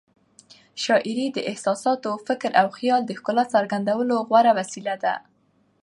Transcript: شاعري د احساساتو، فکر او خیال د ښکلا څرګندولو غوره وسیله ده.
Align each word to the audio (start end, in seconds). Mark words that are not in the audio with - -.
شاعري 0.83 1.27
د 1.31 1.37
احساساتو، 1.51 2.11
فکر 2.27 2.51
او 2.61 2.67
خیال 2.77 3.01
د 3.05 3.11
ښکلا 3.19 3.43
څرګندولو 3.53 4.15
غوره 4.27 4.51
وسیله 4.59 4.95
ده. 5.03 5.15